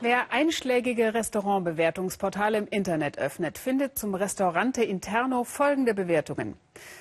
Wer 0.00 0.30
einschlägige 0.30 1.12
Restaurantbewertungsportale 1.12 2.58
im 2.58 2.68
Internet 2.68 3.18
öffnet, 3.18 3.58
findet 3.58 3.98
zum 3.98 4.14
Restaurante 4.14 4.84
Interno 4.84 5.42
folgende 5.42 5.92
Bewertungen. 5.92 6.54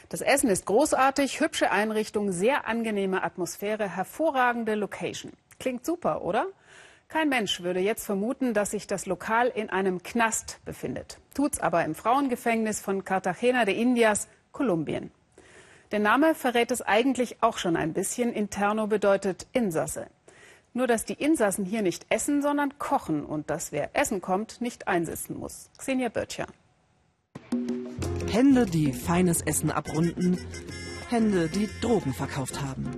Das 0.10 0.22
Essen 0.22 0.50
ist 0.50 0.66
großartig, 0.66 1.40
hübsche 1.40 1.70
Einrichtung, 1.70 2.32
sehr 2.32 2.68
angenehme 2.68 3.22
Atmosphäre, 3.22 3.88
hervorragende 3.88 4.74
Location. 4.74 5.32
Klingt 5.60 5.86
super, 5.86 6.24
oder? 6.24 6.48
Kein 7.08 7.30
Mensch 7.30 7.62
würde 7.62 7.82
jetzt 7.82 8.04
vermuten, 8.04 8.56
dass 8.56 8.72
sich 8.72 8.88
das 8.88 9.06
Lokal 9.06 9.50
in 9.50 9.70
einem 9.70 10.02
Knast 10.02 10.60
befindet. 10.66 11.20
Tut's 11.36 11.60
aber 11.60 11.86
im 11.86 11.94
Frauengefängnis 11.94 12.82
von 12.82 13.06
Cartagena 13.06 13.66
de 13.66 13.80
Indias, 13.80 14.28
Kolumbien. 14.52 15.12
Der 15.92 16.00
Name 16.00 16.34
verrät 16.34 16.72
es 16.72 16.82
eigentlich 16.82 17.44
auch 17.44 17.60
schon 17.60 17.76
ein 17.78 17.94
bisschen. 17.94 18.34
Interno 18.34 18.88
bedeutet 18.88 19.46
Insasse. 19.54 20.08
Nur, 20.78 20.86
dass 20.86 21.06
die 21.06 21.14
Insassen 21.14 21.66
hier 21.66 21.82
nicht 21.82 22.06
essen, 22.10 22.44
sondern 22.44 22.78
kochen 22.78 23.26
und 23.26 23.50
dass 23.50 23.72
wer 23.72 23.96
essen 23.96 24.22
kommt, 24.22 24.62
nicht 24.62 24.88
einsitzen 24.88 25.36
muss. 25.36 25.72
Xenia 25.80 26.10
Böttcher. 26.10 26.46
Hände, 28.30 28.68
die 28.68 28.94
feines 28.94 29.42
Essen 29.42 29.72
abrunden, 29.72 30.38
Hände, 31.10 31.50
die 31.50 31.68
Drogen 31.82 32.14
verkauft 32.14 32.62
haben. 32.62 32.92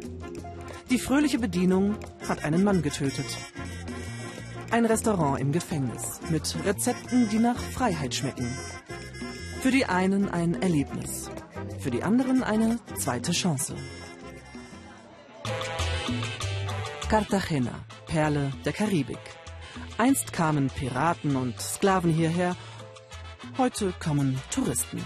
Die 0.89 0.99
fröhliche 0.99 1.39
Bedienung 1.39 1.95
hat 2.27 2.43
einen 2.43 2.65
Mann 2.65 2.81
getötet. 2.81 3.38
Ein 4.71 4.83
Restaurant 4.83 5.39
im 5.39 5.53
Gefängnis 5.53 6.19
mit 6.30 6.53
Rezepten, 6.66 7.30
die 7.30 7.39
nach 7.39 7.57
Freiheit 7.57 8.13
schmecken. 8.13 8.53
Für 9.61 9.71
die 9.71 9.85
einen 9.85 10.27
ein 10.27 10.61
Erlebnis, 10.61 11.31
für 11.80 11.91
die 11.91 12.03
anderen 12.03 12.43
eine 12.43 12.77
zweite 12.97 13.31
Chance. 13.31 13.73
Cartagena, 17.09 17.73
Perle 18.05 18.53
der 18.65 18.71
Karibik. 18.71 19.17
Einst 19.97 20.31
kamen 20.31 20.69
Piraten 20.69 21.35
und 21.35 21.59
Sklaven 21.59 22.11
hierher, 22.11 22.55
heute 23.57 23.95
kommen 23.99 24.39
Touristen. 24.51 25.03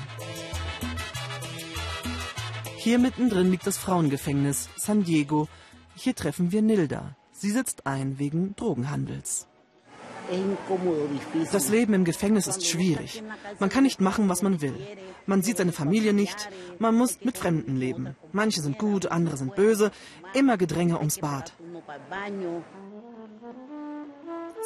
Hier 2.75 2.99
mittendrin 2.99 3.49
liegt 3.49 3.65
das 3.65 3.77
Frauengefängnis 3.77 4.67
San 4.75 5.05
Diego. 5.05 5.47
Hier 5.95 6.13
treffen 6.13 6.51
wir 6.51 6.61
Nilda. 6.61 7.15
Sie 7.31 7.51
sitzt 7.51 7.87
ein 7.87 8.19
wegen 8.19 8.53
Drogenhandels. 8.57 9.47
Das 11.51 11.69
Leben 11.69 11.93
im 11.93 12.03
Gefängnis 12.03 12.47
ist 12.47 12.65
schwierig. 12.65 13.23
Man 13.59 13.69
kann 13.69 13.83
nicht 13.83 14.01
machen, 14.01 14.27
was 14.27 14.41
man 14.41 14.61
will. 14.61 14.75
Man 15.25 15.41
sieht 15.41 15.57
seine 15.57 15.71
Familie 15.71 16.11
nicht. 16.13 16.49
Man 16.79 16.95
muss 16.95 17.23
mit 17.23 17.37
Fremden 17.37 17.77
leben. 17.77 18.15
Manche 18.33 18.61
sind 18.61 18.77
gut, 18.77 19.05
andere 19.05 19.37
sind 19.37 19.55
böse. 19.55 19.91
Immer 20.33 20.57
Gedränge 20.57 20.97
ums 20.97 21.19
Bad. 21.19 21.53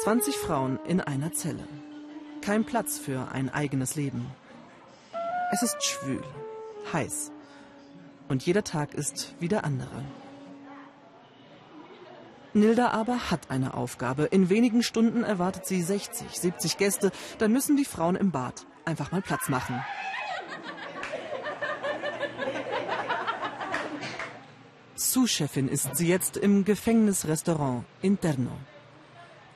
20 0.04 0.36
Frauen 0.36 0.78
in 0.86 1.00
einer 1.00 1.32
Zelle. 1.32 1.66
Kein 2.42 2.64
Platz 2.64 2.98
für 2.98 3.32
ein 3.32 3.50
eigenes 3.50 3.96
Leben. 3.96 4.30
Es 5.52 5.62
ist 5.62 5.82
schwül, 5.82 6.22
heiß. 6.92 7.32
Und 8.28 8.44
jeder 8.44 8.62
Tag 8.62 8.94
ist 8.94 9.34
wie 9.40 9.48
der 9.48 9.64
andere. 9.64 10.04
Nilda 12.54 12.90
aber 12.90 13.30
hat 13.30 13.50
eine 13.50 13.74
Aufgabe. 13.74 14.24
In 14.24 14.48
wenigen 14.48 14.82
Stunden 14.82 15.24
erwartet 15.24 15.66
sie 15.66 15.82
60, 15.82 16.38
70 16.38 16.76
Gäste. 16.76 17.12
Dann 17.38 17.52
müssen 17.52 17.76
die 17.76 17.84
Frauen 17.84 18.16
im 18.16 18.30
Bad 18.30 18.66
einfach 18.84 19.12
mal 19.12 19.22
Platz 19.22 19.48
machen. 19.48 19.84
Sous-Chefin 25.08 25.68
ist 25.68 25.96
sie 25.96 26.06
jetzt 26.06 26.36
im 26.36 26.66
Gefängnisrestaurant 26.66 27.86
Interno. 28.02 28.50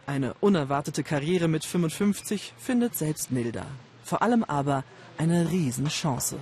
Eine 0.07 0.33
unerwartete 0.41 1.03
Karriere 1.03 1.47
mit 1.47 1.67
55 1.67 2.55
findet 2.57 2.97
selbst 2.97 3.31
Nilda. 3.31 3.67
Vor 4.03 4.23
allem 4.23 4.45
aber 4.45 4.83
eine 5.19 5.51
Riesenchance. 5.51 6.39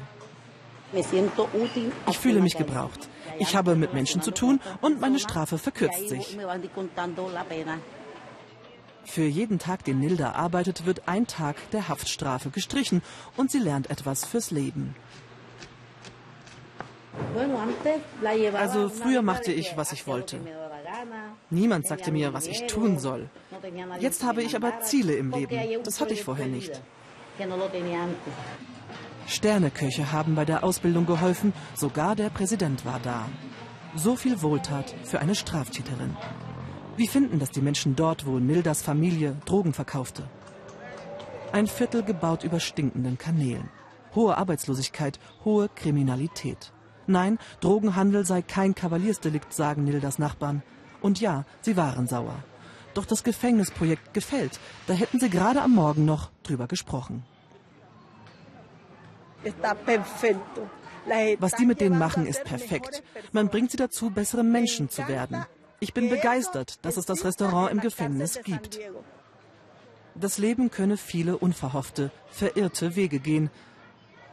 Ich 0.92 2.18
fühle 2.18 2.40
mich 2.40 2.56
gebraucht. 2.56 3.08
Ich 3.40 3.56
habe 3.56 3.74
mit 3.74 3.92
Menschen 3.94 4.22
zu 4.22 4.30
tun 4.30 4.60
und 4.80 5.00
meine 5.00 5.18
Strafe 5.18 5.58
verkürzt 5.58 6.08
sich. 6.08 6.38
Für 9.04 9.26
jeden 9.26 9.58
Tag, 9.58 9.84
den 9.84 9.98
Nilda 9.98 10.32
arbeitet, 10.32 10.86
wird 10.86 11.08
ein 11.08 11.26
Tag 11.26 11.56
der 11.72 11.88
Haftstrafe 11.88 12.50
gestrichen 12.50 13.02
und 13.36 13.50
sie 13.50 13.58
lernt 13.58 13.90
etwas 13.90 14.24
fürs 14.24 14.52
Leben. 14.52 14.94
Also 18.54 18.88
früher 18.88 19.22
machte 19.22 19.52
ich, 19.52 19.76
was 19.76 19.92
ich 19.92 20.06
wollte. 20.06 20.38
Niemand 21.50 21.86
sagte 21.86 22.12
mir, 22.12 22.32
was 22.32 22.46
ich 22.46 22.66
tun 22.66 22.98
soll. 22.98 23.28
Jetzt 23.98 24.24
habe 24.24 24.42
ich 24.42 24.56
aber 24.56 24.80
Ziele 24.80 25.14
im 25.14 25.30
Leben. 25.30 25.82
Das 25.84 26.00
hatte 26.00 26.14
ich 26.14 26.24
vorher 26.24 26.46
nicht. 26.46 26.80
Sterneköche 29.26 30.12
haben 30.12 30.34
bei 30.34 30.44
der 30.44 30.64
Ausbildung 30.64 31.06
geholfen, 31.06 31.52
sogar 31.74 32.16
der 32.16 32.30
Präsident 32.30 32.84
war 32.84 33.00
da. 33.02 33.28
So 33.94 34.16
viel 34.16 34.42
Wohltat 34.42 34.94
für 35.04 35.20
eine 35.20 35.34
Straftäterin. 35.34 36.16
Wie 36.96 37.08
finden 37.08 37.38
das 37.38 37.50
die 37.50 37.60
Menschen 37.60 37.96
dort, 37.96 38.26
wo 38.26 38.38
Nildas 38.38 38.82
Familie 38.82 39.36
Drogen 39.46 39.72
verkaufte? 39.72 40.24
Ein 41.52 41.66
Viertel 41.66 42.02
gebaut 42.02 42.44
über 42.44 42.60
stinkenden 42.60 43.18
Kanälen. 43.18 43.68
Hohe 44.14 44.36
Arbeitslosigkeit, 44.36 45.18
hohe 45.44 45.68
Kriminalität. 45.68 46.72
Nein, 47.10 47.38
Drogenhandel 47.60 48.24
sei 48.24 48.40
kein 48.40 48.74
Kavaliersdelikt, 48.74 49.52
sagen 49.52 49.84
Nildas 49.84 50.18
Nachbarn. 50.18 50.62
Und 51.00 51.20
ja, 51.20 51.44
sie 51.60 51.76
waren 51.76 52.06
sauer. 52.06 52.44
Doch 52.94 53.04
das 53.04 53.24
Gefängnisprojekt 53.24 54.14
gefällt. 54.14 54.60
Da 54.86 54.94
hätten 54.94 55.18
sie 55.18 55.30
gerade 55.30 55.62
am 55.62 55.72
Morgen 55.72 56.04
noch 56.04 56.30
drüber 56.42 56.66
gesprochen. 56.68 57.24
Was 61.38 61.52
die 61.52 61.66
mit 61.66 61.80
denen 61.80 61.98
machen, 61.98 62.26
ist 62.26 62.44
perfekt. 62.44 63.02
Man 63.32 63.48
bringt 63.48 63.70
sie 63.70 63.76
dazu, 63.76 64.10
bessere 64.10 64.44
Menschen 64.44 64.88
zu 64.88 65.08
werden. 65.08 65.44
Ich 65.80 65.94
bin 65.94 66.10
begeistert, 66.10 66.84
dass 66.84 66.96
es 66.96 67.06
das 67.06 67.24
Restaurant 67.24 67.72
im 67.72 67.80
Gefängnis 67.80 68.38
gibt. 68.44 68.78
Das 70.14 70.38
Leben 70.38 70.70
könne 70.70 70.96
viele 70.96 71.38
unverhoffte, 71.38 72.10
verirrte 72.30 72.96
Wege 72.96 73.18
gehen. 73.18 73.50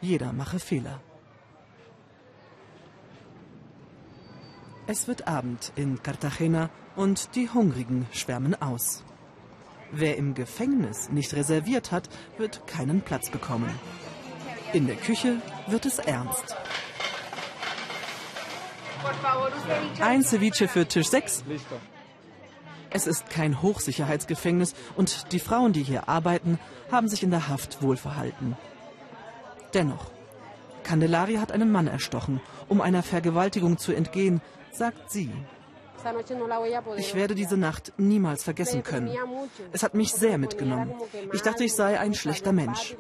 Jeder 0.02 0.34
mache 0.34 0.60
Fehler. 0.60 1.00
Es 4.90 5.10
wird 5.10 5.28
Abend 5.28 5.74
in 5.76 6.02
Cartagena 6.02 6.70
und 6.96 7.36
die 7.36 7.50
Hungrigen 7.50 8.08
schwärmen 8.14 8.56
aus. 8.62 9.04
Wer 9.92 10.16
im 10.16 10.34
Gefängnis 10.34 11.10
nicht 11.10 11.34
reserviert 11.34 11.92
hat, 11.92 12.08
wird 12.38 12.66
keinen 12.68 13.02
Platz 13.02 13.30
bekommen. 13.30 13.70
In 14.72 14.88
der 14.88 14.96
Küche 14.96 15.42
wird 15.68 15.86
es 15.86 16.00
ernst. 16.00 16.56
Ein 20.00 20.24
Ceviche 20.24 20.70
für 20.70 20.88
Tisch 20.88 21.08
6. 21.08 21.44
Es 22.90 23.08
ist 23.08 23.30
kein 23.30 23.62
Hochsicherheitsgefängnis 23.62 24.74
und 24.96 25.34
die 25.34 25.40
Frauen, 25.40 25.74
die 25.74 25.84
hier 25.84 26.08
arbeiten, 26.08 26.60
haben 26.90 27.10
sich 27.10 27.24
in 27.24 27.32
der 27.32 27.50
Haft 27.50 27.82
wohl 27.82 27.98
verhalten. 27.98 28.56
Dennoch, 29.74 30.12
Candelaria 30.88 31.42
hat 31.42 31.52
einen 31.52 31.70
Mann 31.70 31.88
erstochen, 31.88 32.40
um 32.70 32.80
einer 32.80 33.04
Vergewaltigung 33.04 33.78
zu 33.78 33.92
entgehen, 33.92 34.40
sagt 34.72 35.12
sie. 35.12 35.34
Ich 36.96 37.14
werde 37.14 37.36
diese 37.36 37.58
Nacht 37.58 37.92
niemals 37.98 38.44
vergessen 38.46 38.84
können. 38.84 39.12
Es 39.74 39.84
hat 39.84 39.96
mich 39.96 40.14
sehr 40.14 40.38
mitgenommen. 40.38 40.94
Ich 41.34 41.42
dachte, 41.42 41.66
ich 41.66 41.76
sei 41.76 42.00
ein 42.00 42.14
schlechter 42.14 42.54
Mensch. 42.54 42.96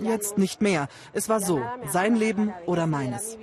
Jetzt 0.00 0.38
nicht 0.38 0.62
mehr. 0.62 0.86
Es 1.12 1.28
war 1.28 1.40
so, 1.40 1.60
sein 1.88 2.14
Leben 2.14 2.52
oder 2.64 2.86
meines. 2.86 3.36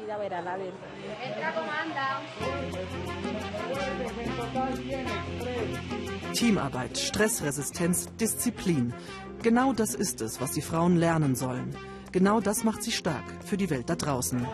Teamarbeit, 6.33 6.97
Stressresistenz, 6.97 8.07
Disziplin. 8.15 8.93
Genau 9.41 9.73
das 9.73 9.93
ist 9.93 10.21
es, 10.21 10.39
was 10.39 10.53
die 10.53 10.61
Frauen 10.61 10.95
lernen 10.95 11.35
sollen. 11.35 11.75
Genau 12.13 12.39
das 12.39 12.63
macht 12.63 12.83
sie 12.83 12.91
stark 12.91 13.23
für 13.43 13.57
die 13.57 13.71
Welt 13.71 13.89
da 13.89 13.95
draußen. 13.95 14.45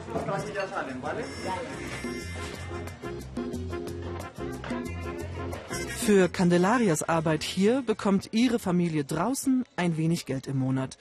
Für 5.97 6.29
Candelarias 6.29 7.03
Arbeit 7.03 7.43
hier 7.43 7.81
bekommt 7.81 8.29
ihre 8.31 8.59
Familie 8.59 9.03
draußen 9.03 9.65
ein 9.75 9.97
wenig 9.97 10.25
Geld 10.25 10.47
im 10.47 10.57
Monat. 10.57 10.97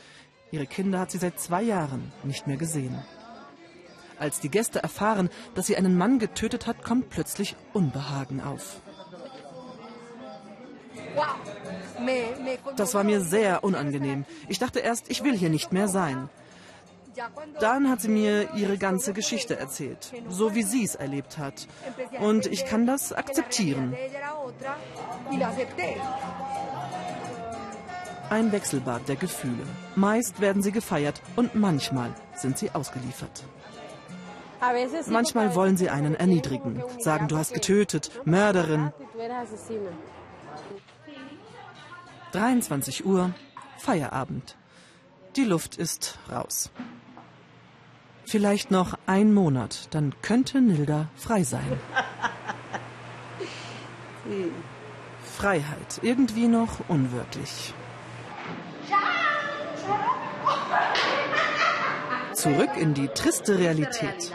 Ihre 0.50 0.66
Kinder 0.66 0.98
hat 0.98 1.12
sie 1.12 1.18
seit 1.18 1.38
zwei 1.38 1.62
Jahren 1.62 2.10
nicht 2.24 2.48
mehr 2.48 2.56
gesehen. 2.56 2.98
Als 4.18 4.40
die 4.40 4.50
Gäste 4.50 4.82
erfahren, 4.82 5.30
dass 5.54 5.68
sie 5.68 5.76
einen 5.76 5.96
Mann 5.96 6.18
getötet 6.18 6.66
hat, 6.66 6.82
kommt 6.82 7.08
plötzlich 7.08 7.54
Unbehagen 7.72 8.40
auf. 8.40 8.80
Das 12.76 12.94
war 12.94 13.04
mir 13.04 13.20
sehr 13.20 13.62
unangenehm. 13.62 14.24
Ich 14.48 14.58
dachte 14.58 14.80
erst, 14.80 15.08
ich 15.08 15.22
will 15.22 15.36
hier 15.36 15.50
nicht 15.50 15.72
mehr 15.72 15.86
sein. 15.86 16.28
Dann 17.60 17.88
hat 17.88 18.00
sie 18.00 18.08
mir 18.08 18.54
ihre 18.54 18.78
ganze 18.78 19.12
Geschichte 19.12 19.58
erzählt, 19.58 20.12
so 20.28 20.54
wie 20.54 20.62
sie 20.62 20.84
es 20.84 20.94
erlebt 20.94 21.38
hat. 21.38 21.66
Und 22.20 22.46
ich 22.46 22.64
kann 22.64 22.86
das 22.86 23.12
akzeptieren. 23.12 23.96
Ein 28.30 28.52
Wechselbad 28.52 29.08
der 29.08 29.16
Gefühle. 29.16 29.64
Meist 29.96 30.40
werden 30.40 30.62
sie 30.62 30.72
gefeiert 30.72 31.22
und 31.36 31.54
manchmal 31.54 32.14
sind 32.34 32.58
sie 32.58 32.70
ausgeliefert. 32.72 33.44
Manchmal 35.06 35.54
wollen 35.54 35.76
sie 35.76 35.88
einen 35.88 36.14
erniedrigen, 36.14 36.82
sagen, 36.98 37.28
du 37.28 37.36
hast 37.38 37.54
getötet, 37.54 38.10
Mörderin. 38.24 38.92
23 42.32 43.06
Uhr, 43.06 43.32
Feierabend. 43.78 44.56
Die 45.38 45.44
Luft 45.44 45.76
ist 45.76 46.18
raus. 46.32 46.68
Vielleicht 48.24 48.72
noch 48.72 48.98
ein 49.06 49.32
Monat, 49.32 49.86
dann 49.92 50.12
könnte 50.20 50.60
Nilda 50.60 51.06
frei 51.14 51.44
sein. 51.44 51.78
Freiheit, 55.36 56.00
irgendwie 56.02 56.48
noch 56.48 56.80
unwirklich. 56.88 57.72
Zurück 62.32 62.76
in 62.76 62.94
die 62.94 63.06
triste 63.06 63.60
Realität. 63.60 64.32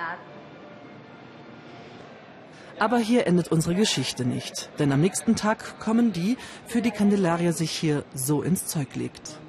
Aber 2.80 2.98
hier 2.98 3.28
endet 3.28 3.50
unsere 3.50 3.76
Geschichte 3.76 4.24
nicht, 4.24 4.70
denn 4.80 4.94
am 4.94 5.02
nächsten 5.02 5.36
Tag 5.36 5.82
kommen 5.82 6.14
die, 6.14 6.38
für 6.66 6.82
die 6.82 6.92
Candelaria 6.92 7.52
sich 7.52 7.72
hier 7.72 8.06
so 8.14 8.42
ins 8.42 8.68
Zeug 8.68 8.96
legt. 8.96 9.43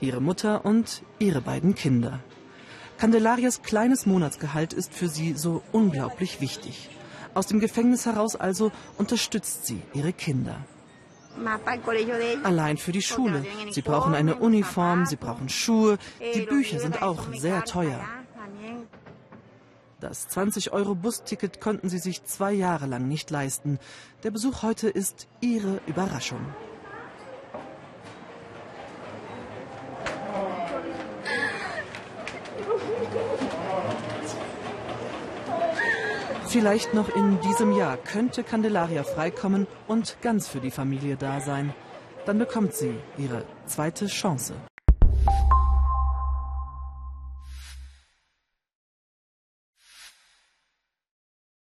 Ihre 0.00 0.20
Mutter 0.20 0.64
und 0.64 1.02
ihre 1.18 1.40
beiden 1.40 1.74
Kinder. 1.74 2.20
Candelarias 2.98 3.62
kleines 3.62 4.06
Monatsgehalt 4.06 4.72
ist 4.72 4.94
für 4.94 5.08
sie 5.08 5.34
so 5.34 5.62
unglaublich 5.72 6.40
wichtig. 6.40 6.88
Aus 7.34 7.46
dem 7.46 7.60
Gefängnis 7.60 8.06
heraus 8.06 8.36
also 8.36 8.72
unterstützt 8.96 9.66
sie 9.66 9.82
ihre 9.92 10.12
Kinder. 10.12 10.56
Allein 12.44 12.78
für 12.78 12.92
die 12.92 13.02
Schule. 13.02 13.44
Sie 13.70 13.82
brauchen 13.82 14.14
eine 14.14 14.36
Uniform, 14.36 15.04
sie 15.04 15.16
brauchen 15.16 15.50
Schuhe, 15.50 15.98
die 16.34 16.42
Bücher 16.42 16.78
sind 16.80 17.02
auch 17.02 17.34
sehr 17.34 17.64
teuer. 17.64 18.00
Das 20.00 20.28
20-Euro-Busticket 20.30 21.60
konnten 21.60 21.88
sie 21.88 21.98
sich 21.98 22.24
zwei 22.24 22.52
Jahre 22.52 22.86
lang 22.86 23.08
nicht 23.08 23.30
leisten. 23.30 23.78
Der 24.22 24.30
Besuch 24.30 24.62
heute 24.62 24.88
ist 24.88 25.26
ihre 25.40 25.80
Überraschung. 25.86 26.40
Vielleicht 36.48 36.94
noch 36.94 37.08
in 37.14 37.40
diesem 37.40 37.72
Jahr 37.72 37.96
könnte 37.96 38.44
Candelaria 38.44 39.02
freikommen 39.02 39.66
und 39.88 40.16
ganz 40.22 40.46
für 40.46 40.60
die 40.60 40.70
Familie 40.70 41.16
da 41.16 41.40
sein. 41.40 41.74
Dann 42.24 42.38
bekommt 42.38 42.72
sie 42.72 42.94
ihre 43.18 43.42
zweite 43.66 44.06
Chance. 44.06 44.54